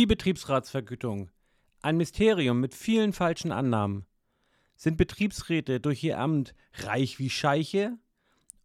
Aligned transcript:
Die 0.00 0.06
Betriebsratsvergütung. 0.06 1.30
Ein 1.82 1.98
Mysterium 1.98 2.58
mit 2.58 2.74
vielen 2.74 3.12
falschen 3.12 3.52
Annahmen. 3.52 4.06
Sind 4.74 4.96
Betriebsräte 4.96 5.78
durch 5.78 6.02
ihr 6.02 6.18
Amt 6.18 6.54
reich 6.72 7.18
wie 7.18 7.28
Scheiche 7.28 7.98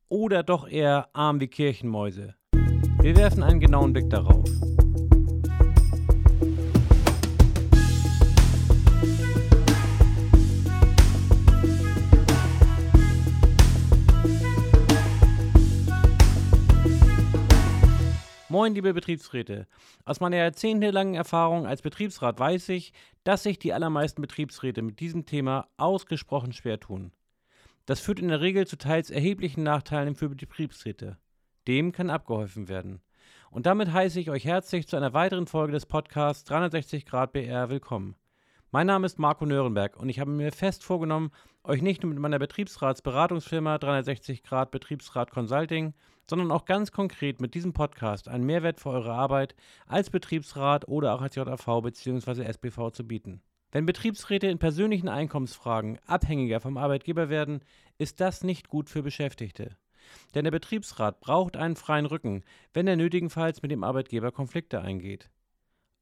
oder 0.07 0.43
doch 0.43 0.65
eher 0.65 1.09
arm 1.11 1.41
wie 1.41 1.49
Kirchenmäuse? 1.49 2.35
Wir 3.01 3.17
werfen 3.17 3.43
einen 3.43 3.59
genauen 3.59 3.91
Blick 3.91 4.09
darauf. 4.09 4.49
Moin, 18.65 18.73
liebe 18.73 18.95
Betriebsräte. 18.95 19.67
Aus 20.05 20.21
meiner 20.21 20.37
jahrzehntelangen 20.37 21.13
Erfahrung 21.13 21.67
als 21.67 21.83
Betriebsrat 21.83 22.39
weiß 22.39 22.69
ich, 22.69 22.93
dass 23.23 23.43
sich 23.43 23.59
die 23.59 23.73
allermeisten 23.73 24.23
Betriebsräte 24.23 24.81
mit 24.81 24.99
diesem 24.99 25.27
Thema 25.27 25.67
ausgesprochen 25.77 26.51
schwer 26.51 26.79
tun. 26.79 27.11
Das 27.85 27.99
führt 27.99 28.19
in 28.19 28.29
der 28.29 28.41
Regel 28.41 28.65
zu 28.65 28.75
teils 28.75 29.11
erheblichen 29.11 29.61
Nachteilen 29.61 30.15
für 30.15 30.29
Betriebsräte. 30.29 31.19
Dem 31.67 31.91
kann 31.91 32.09
abgeholfen 32.09 32.67
werden. 32.67 33.03
Und 33.51 33.67
damit 33.67 33.93
heiße 33.93 34.19
ich 34.19 34.31
euch 34.31 34.45
herzlich 34.45 34.87
zu 34.87 34.97
einer 34.97 35.13
weiteren 35.13 35.45
Folge 35.45 35.73
des 35.73 35.85
Podcasts 35.85 36.43
360 36.45 37.05
Grad 37.05 37.33
BR 37.33 37.69
willkommen. 37.69 38.15
Mein 38.71 38.87
Name 38.87 39.05
ist 39.05 39.19
Marco 39.19 39.45
Nörenberg 39.45 39.95
und 39.95 40.09
ich 40.09 40.19
habe 40.19 40.31
mir 40.31 40.51
fest 40.51 40.83
vorgenommen, 40.83 41.31
euch 41.63 41.81
nicht 41.81 42.03
nur 42.03 42.11
mit 42.11 42.19
meiner 42.19 42.39
Betriebsratsberatungsfirma 42.39 43.77
360 43.77 44.43
Grad 44.43 44.71
Betriebsrat 44.71 45.31
Consulting, 45.31 45.93
sondern 46.29 46.51
auch 46.51 46.65
ganz 46.65 46.91
konkret 46.91 47.39
mit 47.39 47.53
diesem 47.53 47.73
Podcast 47.73 48.27
einen 48.27 48.45
Mehrwert 48.45 48.79
für 48.79 48.89
eure 48.89 49.13
Arbeit 49.13 49.55
als 49.87 50.09
Betriebsrat 50.09 50.87
oder 50.87 51.13
auch 51.13 51.21
als 51.21 51.35
JAV 51.35 51.81
bzw. 51.83 52.43
SBV 52.43 52.91
zu 52.91 53.07
bieten. 53.07 53.41
Wenn 53.71 53.85
Betriebsräte 53.85 54.47
in 54.47 54.57
persönlichen 54.57 55.09
Einkommensfragen 55.09 55.99
abhängiger 56.05 56.59
vom 56.59 56.77
Arbeitgeber 56.77 57.29
werden, 57.29 57.61
ist 57.97 58.19
das 58.19 58.43
nicht 58.43 58.67
gut 58.67 58.89
für 58.89 59.03
Beschäftigte. 59.03 59.77
Denn 60.33 60.43
der 60.43 60.51
Betriebsrat 60.51 61.19
braucht 61.19 61.55
einen 61.55 61.75
freien 61.75 62.05
Rücken, 62.05 62.43
wenn 62.73 62.87
er 62.87 62.95
nötigenfalls 62.95 63.61
mit 63.61 63.71
dem 63.71 63.83
Arbeitgeber 63.83 64.31
Konflikte 64.31 64.81
eingeht. 64.81 65.29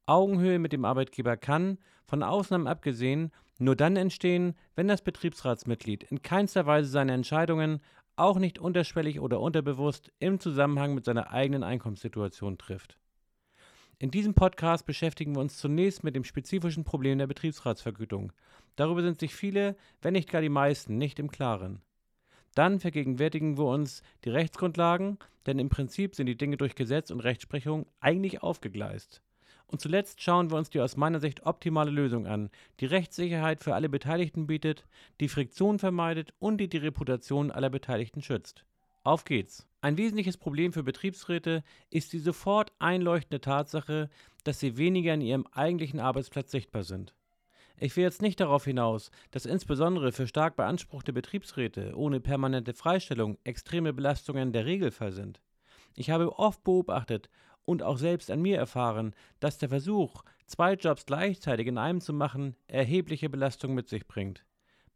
Augenhöhe 0.06 0.58
mit 0.58 0.72
dem 0.72 0.84
Arbeitgeber 0.84 1.36
kann, 1.36 1.78
von 2.06 2.22
Ausnahmen 2.22 2.66
abgesehen, 2.66 3.32
nur 3.58 3.76
dann 3.76 3.96
entstehen, 3.96 4.54
wenn 4.74 4.88
das 4.88 5.02
Betriebsratsmitglied 5.02 6.04
in 6.04 6.22
keinster 6.22 6.66
Weise 6.66 6.88
seine 6.88 7.12
Entscheidungen, 7.12 7.80
auch 8.16 8.38
nicht 8.38 8.58
unterschwellig 8.58 9.20
oder 9.20 9.40
unterbewusst, 9.40 10.12
im 10.18 10.38
Zusammenhang 10.40 10.94
mit 10.94 11.04
seiner 11.04 11.30
eigenen 11.32 11.62
Einkommenssituation 11.62 12.58
trifft. 12.58 12.98
In 13.98 14.10
diesem 14.10 14.34
Podcast 14.34 14.86
beschäftigen 14.86 15.34
wir 15.34 15.40
uns 15.40 15.56
zunächst 15.58 16.04
mit 16.04 16.16
dem 16.16 16.24
spezifischen 16.24 16.84
Problem 16.84 17.18
der 17.18 17.26
Betriebsratsvergütung. 17.26 18.32
Darüber 18.76 19.02
sind 19.02 19.20
sich 19.20 19.34
viele, 19.34 19.76
wenn 20.02 20.12
nicht 20.12 20.30
gar 20.30 20.42
die 20.42 20.48
meisten, 20.48 20.98
nicht 20.98 21.18
im 21.18 21.30
Klaren. 21.30 21.80
Dann 22.54 22.80
vergegenwärtigen 22.80 23.56
wir 23.56 23.66
uns 23.66 24.02
die 24.24 24.30
Rechtsgrundlagen, 24.30 25.18
denn 25.46 25.58
im 25.58 25.68
Prinzip 25.68 26.14
sind 26.14 26.26
die 26.26 26.36
Dinge 26.36 26.56
durch 26.56 26.74
Gesetz 26.74 27.10
und 27.10 27.20
Rechtsprechung 27.20 27.86
eigentlich 28.00 28.42
aufgegleist. 28.42 29.22
Und 29.66 29.80
zuletzt 29.80 30.22
schauen 30.22 30.50
wir 30.50 30.56
uns 30.56 30.70
die 30.70 30.80
aus 30.80 30.96
meiner 30.96 31.20
Sicht 31.20 31.46
optimale 31.46 31.90
Lösung 31.90 32.26
an, 32.26 32.50
die 32.80 32.86
Rechtssicherheit 32.86 33.60
für 33.60 33.74
alle 33.74 33.88
Beteiligten 33.88 34.46
bietet, 34.46 34.86
die 35.20 35.28
Friktion 35.28 35.78
vermeidet 35.78 36.34
und 36.38 36.58
die 36.58 36.68
die 36.68 36.78
Reputation 36.78 37.50
aller 37.50 37.70
Beteiligten 37.70 38.22
schützt. 38.22 38.64
Auf 39.02 39.24
geht's! 39.24 39.66
Ein 39.80 39.98
wesentliches 39.98 40.38
Problem 40.38 40.72
für 40.72 40.82
Betriebsräte 40.82 41.62
ist 41.90 42.12
die 42.14 42.18
sofort 42.18 42.72
einleuchtende 42.78 43.40
Tatsache, 43.40 44.08
dass 44.44 44.60
sie 44.60 44.78
weniger 44.78 45.12
in 45.12 45.20
ihrem 45.20 45.46
eigentlichen 45.48 46.00
Arbeitsplatz 46.00 46.50
sichtbar 46.50 46.84
sind. 46.84 47.14
Ich 47.78 47.96
will 47.96 48.04
jetzt 48.04 48.22
nicht 48.22 48.40
darauf 48.40 48.64
hinaus, 48.64 49.10
dass 49.32 49.44
insbesondere 49.44 50.12
für 50.12 50.26
stark 50.26 50.56
beanspruchte 50.56 51.12
Betriebsräte 51.12 51.92
ohne 51.96 52.20
permanente 52.20 52.72
Freistellung 52.72 53.36
extreme 53.44 53.92
Belastungen 53.92 54.52
der 54.52 54.64
Regelfall 54.64 55.12
sind. 55.12 55.42
Ich 55.96 56.10
habe 56.10 56.38
oft 56.38 56.62
beobachtet 56.64 57.28
und 57.64 57.82
auch 57.82 57.98
selbst 57.98 58.30
an 58.30 58.42
mir 58.42 58.58
erfahren, 58.58 59.14
dass 59.40 59.58
der 59.58 59.68
Versuch, 59.68 60.22
zwei 60.46 60.74
Jobs 60.74 61.06
gleichzeitig 61.06 61.66
in 61.66 61.78
einem 61.78 62.00
zu 62.00 62.12
machen, 62.12 62.56
erhebliche 62.66 63.28
Belastung 63.28 63.74
mit 63.74 63.88
sich 63.88 64.06
bringt. 64.06 64.44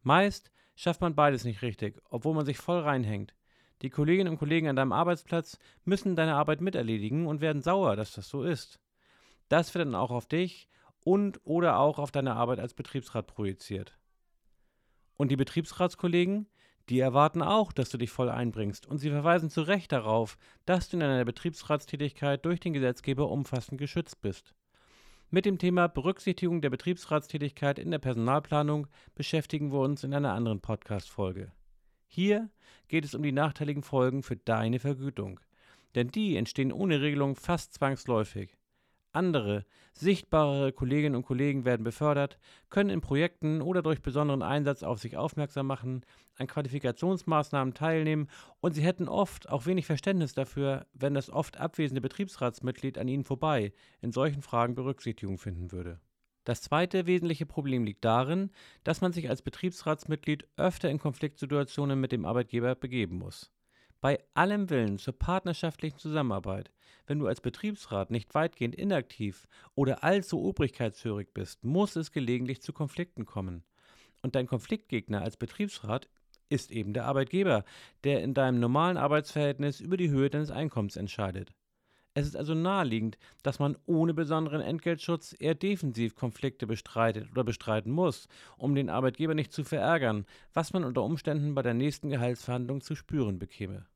Meist 0.03 0.51
schafft 0.75 1.01
man 1.01 1.15
beides 1.15 1.45
nicht 1.45 1.63
richtig, 1.63 2.01
obwohl 2.11 2.35
man 2.35 2.47
sich 2.47 2.59
voll 2.59 2.81
reinhängt. 2.81 3.35
Die 3.83 3.91
Kolleginnen 3.91 4.33
und 4.33 4.39
Kollegen 4.39 4.69
an 4.69 4.77
deinem 4.77 4.93
Arbeitsplatz 4.93 5.59
müssen 5.85 6.17
deine 6.17 6.35
Arbeit 6.35 6.61
miterledigen 6.61 7.27
und 7.27 7.41
werden 7.41 7.63
sauer, 7.63 7.97
dass 7.97 8.13
das 8.13 8.29
so 8.29 8.43
ist. 8.43 8.81
Das 9.49 9.75
wird 9.75 9.87
dann 9.87 9.95
auch 9.95 10.11
auf 10.11 10.27
dich 10.27 10.69
und 11.05 11.41
oder 11.45 11.79
auch 11.79 11.99
auf 11.99 12.11
deine 12.11 12.35
Arbeit 12.35 12.59
als 12.59 12.75
Betriebsrat 12.75 13.27
projiziert. 13.27 13.97
Und 15.17 15.31
die 15.31 15.37
Betriebsratskollegen, 15.37 16.49
die 16.89 17.01
erwarten 17.01 17.43
auch, 17.43 17.73
dass 17.73 17.91
du 17.91 17.99
dich 17.99 18.11
voll 18.11 18.31
einbringst 18.31 18.87
und 18.87 18.99
sie 18.99 19.11
verweisen 19.11 19.51
zu 19.51 19.63
Recht 19.63 19.93
darauf, 19.93 20.39
dass 20.65 20.89
du 20.89 20.97
in 20.97 21.01
deiner 21.01 21.25
Betriebsratstätigkeit 21.25 22.45
durch 22.45 22.61
den 22.61 22.73
Gesetzgeber 22.73 23.31
umfassend 23.31 23.79
geschützt 23.79 24.21
bist. 24.21 24.55
Mit 25.31 25.45
dem 25.45 25.59
Thema 25.59 25.89
Berücksichtigung 25.89 26.63
der 26.63 26.71
Betriebsratstätigkeit 26.71 27.79
in 27.79 27.91
der 27.91 27.99
Personalplanung 27.99 28.87
beschäftigen 29.15 29.73
wir 29.73 29.81
uns 29.81 30.03
in 30.03 30.15
einer 30.15 30.33
anderen 30.33 30.61
Podcast-Folge. 30.61 31.53
Hier 32.07 32.49
geht 32.89 33.05
es 33.05 33.15
um 33.15 33.23
die 33.23 33.33
nachteiligen 33.33 33.83
Folgen 33.83 34.23
für 34.23 34.37
deine 34.37 34.79
Vergütung, 34.79 35.39
denn 35.95 36.09
die 36.09 36.37
entstehen 36.37 36.73
ohne 36.73 37.03
Regelung 37.03 37.37
fast 37.37 37.75
zwangsläufig. 37.75 38.57
Andere, 39.13 39.65
sichtbarere 39.93 40.73
Kolleginnen 40.73 41.17
und 41.17 41.25
Kollegen 41.25 41.65
werden 41.65 41.83
befördert, 41.83 42.39
können 42.69 42.91
in 42.91 43.01
Projekten 43.01 43.63
oder 43.63 43.83
durch 43.83 44.03
besonderen 44.03 44.43
Einsatz 44.43 44.83
auf 44.83 44.99
sich 44.99 45.17
aufmerksam 45.17 45.67
machen, 45.67 46.05
an 46.37 46.47
Qualifikationsmaßnahmen 46.47 47.75
teilnehmen 47.75 48.29
und 48.61 48.73
sie 48.73 48.83
hätten 48.83 49.09
oft 49.09 49.49
auch 49.49 49.67
wenig 49.67 49.87
Verständnis 49.87 50.35
dafür, 50.35 50.87
wenn 50.93 51.15
das 51.15 51.31
oft 51.31 51.59
abwesende 51.59 52.01
Betriebsratsmitglied 52.01 52.99
an 52.99 53.09
ihnen 53.09 53.25
vorbei 53.25 53.73
in 54.01 54.13
solchen 54.13 54.43
Fragen 54.43 54.75
Berücksichtigung 54.75 55.39
finden 55.39 55.73
würde. 55.73 56.01
Das 56.45 56.63
zweite 56.63 57.07
wesentliche 57.07 57.45
Problem 57.45 57.85
liegt 57.85 58.05
darin, 58.05 58.51
dass 58.83 59.01
man 59.01 59.13
sich 59.13 59.29
als 59.29 59.43
Betriebsratsmitglied 59.43 60.49
öfter 60.57 60.89
in 60.89 60.99
Konfliktsituationen 60.99 62.01
mit 62.01 62.13
dem 62.13 62.25
Arbeitgeber 62.25 62.75
begeben 62.75 63.19
muss. 63.19 63.53
Bei 64.01 64.21
allem 64.35 64.71
Willen 64.71 64.99
zur 64.99 65.19
partnerschaftlichen 65.19 65.99
Zusammenarbeit, 65.99 66.71
wenn 67.09 67.19
du 67.19 67.27
als 67.27 67.41
Betriebsrat 67.41 68.11
nicht 68.11 68.33
weitgehend 68.35 68.77
inaktiv 68.77 69.49
oder 69.75 70.05
allzu 70.05 70.41
obrigkeitshörig 70.41 71.35
bist, 71.35 71.65
muss 71.65 71.97
es 71.97 72.13
gelegentlich 72.13 72.63
zu 72.63 72.73
Konflikten 72.73 73.27
kommen. 73.27 73.65
Und 74.23 74.37
dein 74.37 74.47
Konfliktgegner 74.47 75.23
als 75.23 75.37
Betriebsrat 75.37 76.09
ist 76.49 76.71
eben 76.71 76.93
der 76.93 77.07
Arbeitgeber, 77.07 77.65
der 78.05 78.23
in 78.23 78.35
deinem 78.35 78.61
normalen 78.61 78.97
Arbeitsverhältnis 78.97 79.81
über 79.81 79.97
die 79.97 80.11
Höhe 80.11 80.31
deines 80.31 80.51
Einkommens 80.51 80.97
entscheidet. 80.97 81.53
Es 82.15 82.27
ist 82.27 82.37
also 82.37 82.55
naheliegend, 82.55 83.17
dass 83.43 83.59
man 83.59 83.77
ohne 83.87 84.13
besonderen 84.13 84.61
Entgeltschutz 84.61 85.37
eher 85.39 85.55
defensiv 85.55 86.17
Konflikte 86.17 86.67
bestreitet 86.67 87.31
oder 87.31 87.45
bestreiten 87.45 87.93
muss, 87.93 88.29
um 88.57 88.75
den 88.75 88.91
Arbeitgeber 88.91 89.35
nicht 89.35 89.53
zu 89.53 89.63
verärgern, 89.63 90.27
was 90.53 90.73
man 90.73 90.85
unter 90.85 91.05
Umständen 91.05 91.55
bei 91.55 91.63
der 91.63 91.75
nächsten 91.75 92.11
Gehaltsverhandlung 92.11 92.81
zu 92.81 92.97
spüren 92.97 93.39
bekäme. 93.39 93.87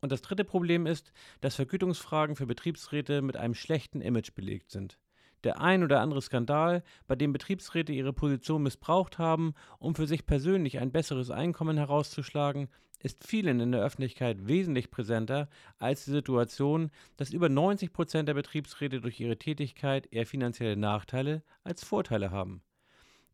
Und 0.00 0.12
das 0.12 0.22
dritte 0.22 0.44
Problem 0.44 0.86
ist, 0.86 1.12
dass 1.42 1.56
Vergütungsfragen 1.56 2.36
für 2.36 2.46
Betriebsräte 2.46 3.20
mit 3.20 3.36
einem 3.36 3.54
schlechten 3.54 4.00
Image 4.00 4.34
belegt 4.34 4.70
sind. 4.70 4.98
Der 5.44 5.60
ein 5.60 5.82
oder 5.82 6.00
andere 6.00 6.20
Skandal, 6.20 6.82
bei 7.06 7.16
dem 7.16 7.32
Betriebsräte 7.32 7.92
ihre 7.92 8.12
Position 8.12 8.62
missbraucht 8.62 9.18
haben, 9.18 9.54
um 9.78 9.94
für 9.94 10.06
sich 10.06 10.26
persönlich 10.26 10.78
ein 10.78 10.92
besseres 10.92 11.30
Einkommen 11.30 11.78
herauszuschlagen, 11.78 12.68
ist 13.02 13.26
vielen 13.26 13.60
in 13.60 13.72
der 13.72 13.82
Öffentlichkeit 13.82 14.46
wesentlich 14.46 14.90
präsenter 14.90 15.48
als 15.78 16.04
die 16.04 16.10
Situation, 16.10 16.90
dass 17.16 17.32
über 17.32 17.48
90 17.48 17.92
Prozent 17.92 18.28
der 18.28 18.34
Betriebsräte 18.34 19.00
durch 19.00 19.18
ihre 19.20 19.38
Tätigkeit 19.38 20.06
eher 20.12 20.26
finanzielle 20.26 20.76
Nachteile 20.76 21.42
als 21.64 21.82
Vorteile 21.82 22.30
haben. 22.30 22.62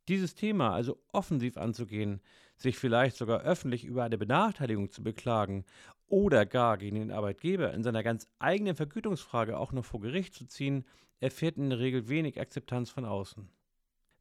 Dieses 0.09 0.37
Thema 0.37 0.73
also 0.73 1.03
offensiv 1.13 1.57
anzugehen, 1.57 2.21
sich 2.57 2.79
vielleicht 2.79 3.17
sogar 3.17 3.41
öffentlich 3.41 3.85
über 3.85 4.05
eine 4.05 4.19
Benachteiligung 4.19 4.91
zu 4.91 5.03
beklagen 5.03 5.65
oder 6.09 6.47
gar 6.47 6.79
gegen 6.79 6.97
den 6.97 7.11
Arbeitgeber 7.11 7.73
in 7.75 7.83
seiner 7.83 8.03
ganz 8.03 8.27
eigenen 8.39 8.77
Vergütungsfrage 8.77 9.59
auch 9.59 9.73
noch 9.73 9.85
vor 9.85 10.01
Gericht 10.01 10.35
zu 10.35 10.47
ziehen, 10.47 10.85
erfährt 11.21 11.57
in 11.57 11.71
der 11.71 11.79
Regel 11.79 12.09
wenig 12.09 12.41
Akzeptanz 12.41 12.91
von 12.91 13.05
außen. 13.05 13.49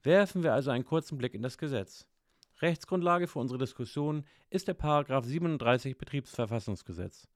Werfen 0.03 0.43
wir 0.43 0.53
also 0.53 0.71
einen 0.71 0.85
kurzen 0.85 1.17
Blick 1.17 1.33
in 1.33 1.41
das 1.41 1.57
Gesetz. 1.57 2.07
Rechtsgrundlage 2.61 3.27
für 3.27 3.39
unsere 3.39 3.59
Diskussion 3.59 4.23
ist 4.49 4.67
der 4.67 4.73
Paragraph 4.75 5.25
37 5.25 5.97
Betriebsverfassungsgesetz. 5.97 7.27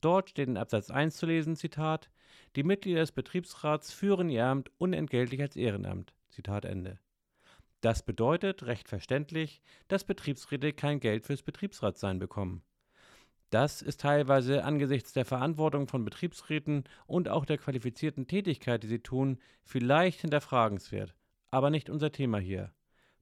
Dort 0.00 0.30
steht 0.30 0.48
in 0.48 0.58
Absatz 0.58 0.90
1 0.90 1.16
zu 1.16 1.26
lesen, 1.26 1.56
Zitat, 1.56 2.10
die 2.54 2.62
Mitglieder 2.62 3.00
des 3.00 3.12
Betriebsrats 3.12 3.92
führen 3.92 4.28
ihr 4.28 4.44
Amt 4.44 4.70
unentgeltlich 4.78 5.40
als 5.40 5.56
Ehrenamt. 5.56 6.12
Zitat 6.28 6.66
Ende. 6.66 6.98
Das 7.86 8.02
bedeutet, 8.02 8.64
recht 8.64 8.88
verständlich, 8.88 9.62
dass 9.86 10.02
Betriebsräte 10.02 10.72
kein 10.72 10.98
Geld 10.98 11.24
fürs 11.24 11.44
Betriebsratsein 11.44 12.18
bekommen. 12.18 12.64
Das 13.50 13.80
ist 13.80 14.00
teilweise 14.00 14.64
angesichts 14.64 15.12
der 15.12 15.24
Verantwortung 15.24 15.86
von 15.86 16.04
Betriebsräten 16.04 16.82
und 17.06 17.28
auch 17.28 17.44
der 17.44 17.58
qualifizierten 17.58 18.26
Tätigkeit, 18.26 18.82
die 18.82 18.88
sie 18.88 18.98
tun, 18.98 19.38
vielleicht 19.62 20.22
hinterfragenswert, 20.22 21.14
aber 21.52 21.70
nicht 21.70 21.88
unser 21.88 22.10
Thema 22.10 22.38
hier. 22.38 22.72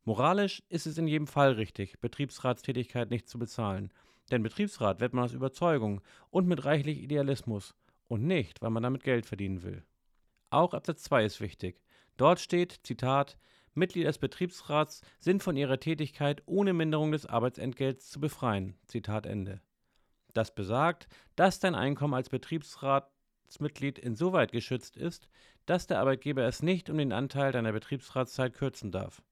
Moralisch 0.05 0.63
ist 0.71 0.87
es 0.87 0.97
in 0.97 1.09
jedem 1.09 1.27
Fall 1.27 1.53
richtig, 1.53 2.01
Betriebsratstätigkeit 2.01 3.11
nicht 3.11 3.29
zu 3.29 3.39
bezahlen, 3.39 3.93
denn 4.31 4.43
Betriebsrat 4.43 4.99
wird 4.99 5.13
man 5.13 5.25
aus 5.25 5.35
Überzeugung 5.35 6.01
und 6.31 6.49
mit 6.49 6.65
reichlich 6.65 7.03
Idealismus 7.03 7.75
und 8.09 8.25
nicht, 8.27 8.63
weil 8.63 8.71
man 8.71 8.83
damit 8.83 9.05
Geld 9.05 9.27
verdienen 9.27 9.63
will. 9.63 9.85
Auch 10.49 10.73
Absatz 10.73 11.03
2 11.03 11.27
ist 11.27 11.43
wichtig. 11.43 11.83
Dort 12.17 12.41
steht, 12.41 12.81
Zitat, 12.83 13.37
Mitglieder 13.75 14.09
des 14.09 14.19
Betriebsrats 14.19 15.03
sind 15.19 15.43
von 15.43 15.57
ihrer 15.57 15.81
Tätigkeit 15.81 16.43
ohne 16.47 16.73
Minderung 16.73 17.13
des 17.13 17.27
Arbeitsentgelts 17.27 18.11
zu 18.11 18.21
befreien. 18.21 18.77
Zitat 18.87 19.27
Ende. 19.27 19.61
Das 20.33 20.55
besagt, 20.55 21.09
dass 21.37 21.61
dein 21.61 21.75
Einkommen 21.75 22.15
als 22.15 22.29
Betriebsratsmitglied 22.29 23.99
insoweit 23.99 24.53
geschützt 24.53 24.97
ist, 24.97 25.29
dass 25.67 25.87
der 25.87 26.01
Arbeitgeber 26.01 26.45
es 26.45 26.63
nicht 26.63 26.91
um 26.91 26.99
den 26.99 27.13
Anteil 27.13 27.53
deiner 27.53 27.73
Betriebsratszeit 27.73 28.55
kürzen 28.55 28.93
darf. 28.93 29.23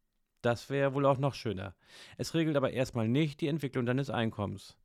Das 0.42 0.70
wäre 0.70 0.94
wohl 0.94 1.06
auch 1.06 1.18
noch 1.18 1.34
schöner. 1.34 1.74
Es 2.18 2.34
regelt 2.34 2.56
aber 2.56 2.72
erstmal 2.72 3.08
nicht 3.08 3.40
die 3.40 3.48
Entwicklung 3.48 3.86
deines 3.86 4.10
Einkommens. 4.10 4.76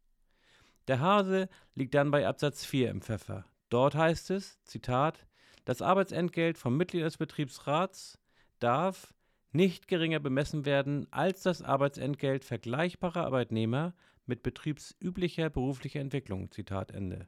Der 0.88 1.00
Hase 1.00 1.50
liegt 1.76 1.96
dann 1.96 2.12
bei 2.12 2.28
Absatz 2.28 2.64
4 2.64 2.90
im 2.92 3.02
Pfeffer. 3.02 3.46
Dort 3.70 3.96
heißt 3.96 4.30
es, 4.32 4.62
Zitat, 4.64 5.26
das 5.66 5.82
Arbeitsentgelt 5.82 6.58
vom 6.58 6.78
Mitglied 6.78 7.04
des 7.04 7.18
Betriebsrats 7.18 8.20
darf 8.60 9.14
nicht 9.52 9.88
geringer 9.88 10.20
bemessen 10.20 10.66
werden 10.66 11.08
als 11.12 11.44
das 11.44 11.62
Arbeitsentgelt 11.62 12.44
vergleichbarer 12.44 13.26
Arbeitnehmer 13.26 13.94
mit 14.26 14.44
betriebsüblicher 14.44 15.50
beruflicher 15.50 16.00
Entwicklung. 16.00 16.52
Zitat 16.52 16.92
Ende. 16.92 17.28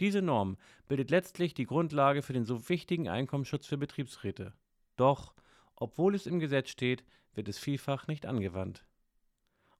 Diese 0.00 0.22
Norm 0.22 0.56
bildet 0.86 1.10
letztlich 1.10 1.54
die 1.54 1.66
Grundlage 1.66 2.22
für 2.22 2.32
den 2.32 2.44
so 2.44 2.68
wichtigen 2.68 3.08
Einkommensschutz 3.08 3.66
für 3.66 3.78
Betriebsräte. 3.78 4.54
Doch, 4.96 5.34
obwohl 5.74 6.14
es 6.14 6.26
im 6.26 6.38
Gesetz 6.38 6.70
steht, 6.70 7.04
wird 7.34 7.48
es 7.48 7.58
vielfach 7.58 8.06
nicht 8.06 8.26
angewandt. 8.26 8.84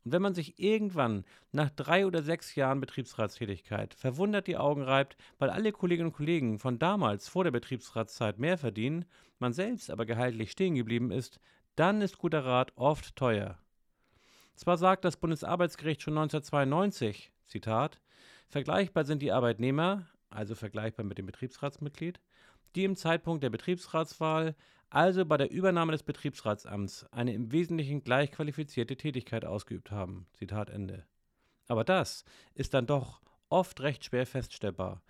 Und 0.08 0.12
wenn 0.12 0.22
man 0.22 0.32
sich 0.32 0.58
irgendwann 0.58 1.26
nach 1.52 1.69
drei 1.69 2.06
oder 2.06 2.22
sechs 2.22 2.55
Jahren 2.55 2.81
Betriebsratstätigkeit 2.81 3.93
verwundert 3.93 4.46
die 4.46 4.56
Augen 4.56 4.81
reibt, 4.81 5.19
weil 5.38 5.50
alle 5.50 5.70
Kolleginnen 5.70 6.08
und 6.08 6.14
Kollegen 6.14 6.58
von 6.58 6.78
damals 6.78 7.28
vor 7.28 7.44
der 7.44 7.50
Betriebsratszeit 7.50 8.38
mehr 8.38 8.56
verdienen, 8.56 9.05
man 9.38 9.52
selbst 9.52 9.90
aber 9.90 10.06
gehaltlich 10.06 10.50
stehen 10.50 10.76
geblieben 10.76 11.10
ist, 11.10 11.40
dann 11.76 12.00
ist 12.00 12.16
guter 12.16 12.43
Rat 12.43 12.72
oft 12.76 13.16
teuer. 13.16 13.58
Zwar 14.55 14.78
sagt 14.78 15.05
das 15.05 15.19
Bundesarbeitsgericht 15.19 16.00
schon 16.00 16.16
1992, 16.16 17.31
Zitat, 17.44 18.00
vergleichbar 18.49 19.04
sind 19.04 19.20
die 19.20 19.32
Arbeitnehmer, 19.32 20.06
also 20.31 20.54
vergleichbar 20.54 21.04
mit 21.04 21.19
dem 21.19 21.26
Betriebsratsmitglied, 21.26 22.19
die 22.74 22.84
im 22.84 22.96
Zeitpunkt 22.96 23.42
der 23.42 23.50
Betriebsratswahl, 23.50 24.54
also 24.90 25.24
bei 25.26 25.36
der 25.36 25.50
Übernahme 25.50 25.92
des 25.92 26.02
Betriebsratsamts, 26.02 27.04
eine 27.12 27.34
im 27.34 27.52
Wesentlichen 27.52 28.02
gleich 28.02 28.32
qualifizierte 28.32 28.96
Tätigkeit 28.96 29.44
ausgeübt 29.44 29.90
haben. 29.90 30.26
Zitat 30.32 30.70
Ende. 30.70 31.06
Aber 31.66 31.84
das 31.84 32.24
ist 32.54 32.74
dann 32.74 32.86
doch 32.86 33.20
oft 33.50 33.80
recht 33.80 34.04
schwer 34.04 34.26
feststellbar 34.26 35.02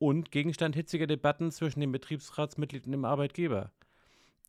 und 0.00 0.30
Gegenstand 0.30 0.74
hitziger 0.74 1.06
Debatten 1.06 1.50
zwischen 1.50 1.80
dem 1.80 1.92
Betriebsratsmitglied 1.92 2.86
und 2.86 2.92
dem 2.92 3.04
Arbeitgeber. 3.04 3.70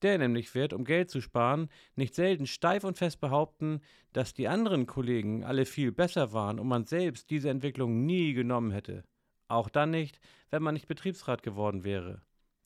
Der 0.02 0.18
nämlich 0.18 0.56
wird, 0.56 0.74
um 0.74 0.86
Geld 0.86 1.12
zu 1.12 1.22
sparen, 1.22 1.70
nicht 1.96 2.16
selten 2.16 2.48
steif 2.48 2.84
und 2.84 2.98
fest 2.98 3.20
behaupten, 3.20 3.82
dass 4.14 4.34
die 4.34 4.48
anderen 4.48 4.88
Kollegen 4.88 5.44
alle 5.44 5.66
viel 5.66 5.92
besser 5.92 6.34
waren 6.34 6.58
und 6.60 6.68
man 6.68 6.86
selbst 6.86 7.30
diese 7.30 7.50
Entwicklung 7.50 8.06
nie 8.06 8.34
genommen 8.34 8.72
hätte. 8.72 9.04
Auch 9.48 9.70
dann 9.70 9.92
nicht, 9.92 10.20
wenn 10.50 10.64
man 10.64 10.74
nicht 10.74 10.88
Betriebsrat 10.88 11.44
geworden 11.44 11.84
wäre. 11.84 12.22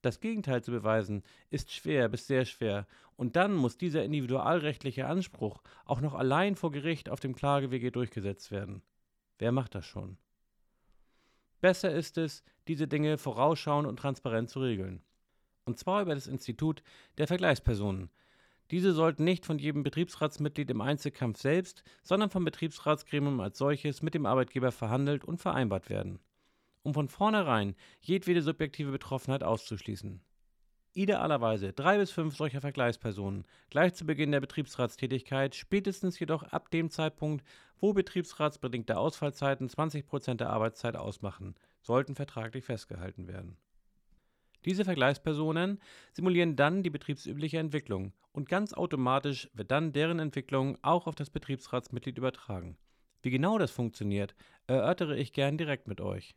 Das 0.06 0.19
Gegenteil 0.19 0.63
zu 0.63 0.72
beweisen, 0.72 1.24
ist 1.50 1.72
schwer 1.72 2.10
bis 2.10 2.28
sehr 2.28 2.46
schwer, 2.46 2.88
und 3.16 3.36
dann 3.36 3.56
muss 3.56 3.78
dieser 3.78 4.04
individualrechtliche 4.04 5.07
Anspruch 5.07 5.62
auch 5.86 6.02
noch 6.02 6.13
allein 6.13 6.56
vor 6.56 6.72
Gericht 6.72 7.10
auf 7.10 7.19
dem 7.19 7.36
Klagewege 7.36 7.92
durchgesetzt 7.92 8.52
werden. 8.52 8.81
Wer 9.40 9.52
macht 9.52 9.74
das 9.74 9.86
schon? 9.86 10.18
Besser 11.60 11.92
ist 11.92 12.18
es, 12.18 12.44
diese 12.68 12.88
Dinge 12.88 13.18
vorausschauend 13.18 13.88
und 13.88 13.98
transparent 13.98 14.50
zu 14.50 14.60
regeln 14.60 15.02
und 15.66 15.78
zwar 15.78 16.02
über 16.02 16.16
das 16.16 16.28
Institut 16.28 16.84
der 17.18 17.28
Vergleichspersonen. 17.28 18.10
Diese 18.72 18.94
sollten 18.94 19.24
nicht 19.24 19.46
von 19.46 19.60
jedem 19.60 19.84
Betriebsratsmitglied 19.84 20.69
im 20.72 20.81
Einzelkampf 20.81 21.40
selbst, 21.40 21.84
sondern 22.02 22.30
vom 22.30 22.46
Betriebsratsgremium 22.46 23.40
als 23.40 23.57
solches 23.57 24.02
mit 24.02 24.13
dem 24.13 24.25
Arbeitgeber 24.25 24.72
verhandelt 24.72 25.24
und 25.24 25.40
vereinbart 25.40 25.90
werden, 25.90 26.19
um 26.85 26.93
von 26.93 27.09
vornherein 27.09 27.75
jedwede 27.99 28.41
subjektive 28.41 28.91
Betroffenheit 28.91 29.43
auszuschließen. 29.43 30.21
Idealerweise 30.93 31.73
drei 31.73 31.97
bis 31.97 32.11
fünf 32.11 32.37
solcher 32.37 32.61
Vergleichspersonen 32.61 33.43
gleich 33.69 33.95
zu 33.95 34.05
Beginn 34.05 34.31
der 34.31 34.39
Betriebsratstätigkeit, 34.39 35.53
spätestens 35.53 36.17
jedoch 36.19 36.43
ab 36.43 36.71
dem 36.71 36.89
Zeitpunkt, 36.89 37.45
wo 37.79 37.91
betriebsratsbedingte 37.91 38.97
Ausfallzeiten 38.97 39.67
20% 39.67 40.35
der 40.35 40.51
Arbeitszeit 40.51 40.95
ausmachen, 40.95 41.55
sollten 41.81 42.15
vertraglich 42.15 42.63
festgehalten 42.63 43.27
werden. 43.27 43.57
Diese 44.63 44.85
Vergleichspersonen 44.85 45.79
simulieren 46.13 46.55
dann 46.55 46.81
die 46.81 46.89
betriebsübliche 46.89 47.57
Entwicklung 47.57 48.13
und 48.31 48.47
ganz 48.47 48.73
automatisch 48.73 49.49
wird 49.53 49.71
dann 49.71 49.91
deren 49.91 50.19
Entwicklung 50.19 50.77
auch 50.81 51.07
auf 51.07 51.15
das 51.15 51.29
Betriebsratsmitglied 51.29 52.17
übertragen. 52.17 52.77
Wie 53.21 53.31
genau 53.31 53.57
das 53.57 53.71
funktioniert, 53.71 54.35
erörtere 54.67 55.17
ich 55.17 55.33
gern 55.33 55.57
direkt 55.57 55.87
mit 55.87 55.99
euch. 55.99 56.35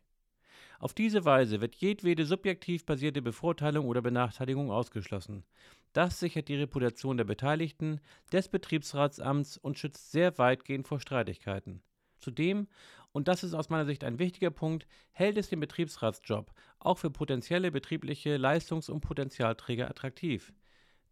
Auf 0.79 0.93
diese 0.93 1.25
Weise 1.25 1.61
wird 1.61 1.75
jedwede 1.75 2.25
subjektiv 2.25 2.85
basierte 2.85 3.21
Bevorteilung 3.21 3.87
oder 3.87 4.01
Benachteiligung 4.01 4.71
ausgeschlossen. 4.71 5.43
Das 5.91 6.19
sichert 6.19 6.47
die 6.47 6.55
Reputation 6.55 7.17
der 7.17 7.25
Beteiligten, 7.25 7.99
des 8.31 8.47
Betriebsratsamts 8.47 9.57
und 9.57 9.77
schützt 9.77 10.11
sehr 10.11 10.37
weitgehend 10.37 10.87
vor 10.87 10.99
Streitigkeiten. 10.99 11.81
Zudem 12.17 12.67
und 13.11 13.27
das 13.27 13.43
ist 13.43 13.53
aus 13.53 13.69
meiner 13.69 13.85
Sicht 13.85 14.03
ein 14.03 14.19
wichtiger 14.19 14.51
Punkt, 14.51 14.87
hält 15.11 15.37
es 15.37 15.49
den 15.49 15.59
Betriebsratsjob 15.59 16.53
auch 16.79 16.97
für 16.97 17.09
potenzielle 17.09 17.71
betriebliche 17.71 18.37
Leistungs- 18.37 18.89
und 18.89 19.01
Potenzialträger 19.01 19.89
attraktiv. 19.89 20.53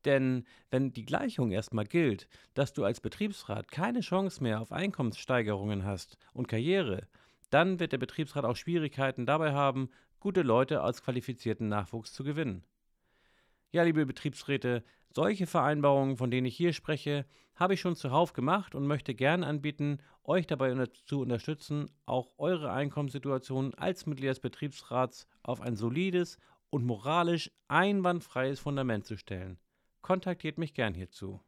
Denn 0.05 0.45
wenn 0.69 0.93
die 0.93 1.05
Gleichung 1.05 1.51
erstmal 1.51 1.85
gilt, 1.85 2.27
dass 2.53 2.71
du 2.71 2.85
als 2.85 3.01
Betriebsrat 3.01 3.69
keine 3.71 4.01
Chance 4.01 4.41
mehr 4.43 4.61
auf 4.61 4.71
Einkommenssteigerungen 4.71 5.83
hast 5.83 6.17
und 6.33 6.47
Karriere, 6.47 7.07
dann 7.49 7.79
wird 7.79 7.91
der 7.91 7.97
Betriebsrat 7.97 8.45
auch 8.45 8.55
Schwierigkeiten 8.55 9.25
dabei 9.25 9.53
haben, 9.53 9.89
gute 10.19 10.41
Leute 10.41 10.81
als 10.81 11.01
qualifizierten 11.01 11.67
Nachwuchs 11.67 12.13
zu 12.13 12.23
gewinnen. 12.23 12.63
Ja, 13.71 13.83
liebe 13.83 14.05
Betriebsräte, 14.05 14.83
solche 15.09 15.47
Vereinbarungen, 15.47 16.17
von 16.17 16.31
denen 16.31 16.47
ich 16.47 16.55
hier 16.55 16.73
spreche, 16.73 17.25
habe 17.55 17.73
ich 17.73 17.81
schon 17.81 17.95
zuhauf 17.95 18.33
gemacht 18.33 18.75
und 18.75 18.85
möchte 18.85 19.15
gern 19.15 19.43
anbieten, 19.43 19.97
euch 20.23 20.47
dabei 20.47 20.73
zu 21.05 21.21
unterstützen, 21.21 21.89
auch 22.05 22.31
eure 22.37 22.71
Einkommenssituation 22.71 23.73
als 23.75 24.05
Mitglied 24.05 24.29
des 24.29 24.39
Betriebsrats 24.39 25.27
auf 25.43 25.61
ein 25.61 25.75
solides 25.75 26.37
und 26.69 26.85
moralisch 26.85 27.51
einwandfreies 27.67 28.59
Fundament 28.59 29.05
zu 29.05 29.17
stellen. 29.17 29.57
Kontaktiert 30.01 30.57
mich 30.57 30.73
gern 30.73 30.93
hierzu. 30.93 31.41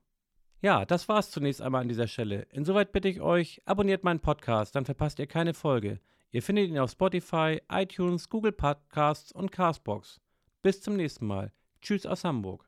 Ja, 0.62 0.86
das 0.86 1.08
war's 1.08 1.32
zunächst 1.32 1.62
einmal 1.62 1.82
an 1.82 1.88
dieser 1.88 2.08
Stelle. 2.08 2.46
Insoweit 2.52 2.92
bitte 2.92 3.08
ich 3.08 3.22
euch, 3.22 3.62
abonniert 3.66 4.04
meinen 4.04 4.20
Podcast, 4.20 4.76
dann 4.76 4.86
verpasst 4.86 5.20
ihr 5.20 5.28
keine 5.28 5.54
Folge. 5.54 6.00
Ihr 6.32 6.44
findet 6.44 6.68
ihn 6.68 6.78
auf 6.78 6.92
Spotify, 6.92 7.62
iTunes, 7.72 8.30
Google 8.30 8.52
Podcasts 8.52 9.32
und 9.32 9.52
Castbox. 9.52 10.20
Bis 10.62 10.82
zum 10.82 10.98
nächsten 10.98 11.26
Mal. 11.26 11.54
Tschüss 11.82 12.06
aus 12.06 12.26
Hamburg. 12.26 12.68